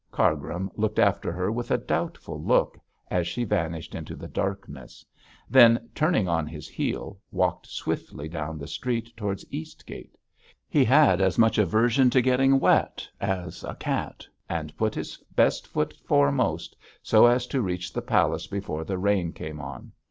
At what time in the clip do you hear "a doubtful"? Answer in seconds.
1.69-2.41